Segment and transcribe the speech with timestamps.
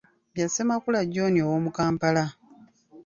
[0.33, 2.25] Bya Ssemakula John ow'omu Kampala.